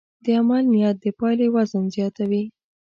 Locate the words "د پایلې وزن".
1.01-1.83